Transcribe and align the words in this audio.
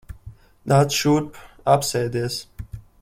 Nāc 0.71 0.95
šurp. 1.01 1.37
Apsēdies. 1.75 2.43